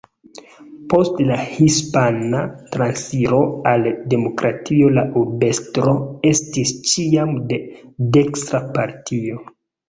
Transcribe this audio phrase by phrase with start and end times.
[0.91, 2.39] Post la Hispana
[2.75, 3.41] Transiro
[3.73, 3.85] al
[4.15, 5.93] demokratio la urbestro
[6.31, 7.61] estis ĉiam de
[8.17, 9.39] dekstra partio.